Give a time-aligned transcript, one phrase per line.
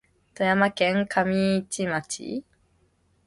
[0.33, 2.43] 富山県上市町